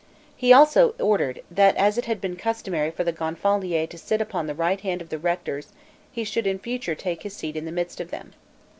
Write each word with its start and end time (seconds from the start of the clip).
He 0.35 0.51
also 0.51 0.95
ordered, 0.99 1.43
that 1.51 1.75
as 1.77 1.95
it 1.95 2.05
had 2.05 2.19
been 2.19 2.35
customary 2.35 2.89
for 2.89 3.03
the 3.03 3.11
gonfalonier 3.13 3.85
to 3.85 3.99
sit 3.99 4.19
upon 4.19 4.47
the 4.47 4.55
right 4.55 4.81
hand 4.81 4.99
of 4.99 5.09
the 5.09 5.19
rectors, 5.19 5.73
he 6.11 6.23
should 6.23 6.47
in 6.47 6.57
future 6.57 6.95
take 6.95 7.21
his 7.21 7.35
seat 7.35 7.55
in 7.55 7.65
the 7.65 7.71
midst 7.71 8.01
of 8.01 8.09
them. 8.09 8.33